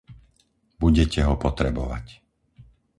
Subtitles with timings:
[0.81, 2.05] Budete ho potrebovať.